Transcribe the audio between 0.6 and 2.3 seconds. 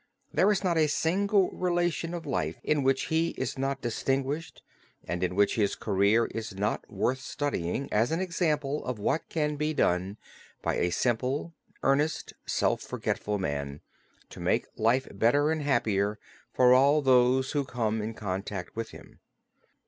not a single relation of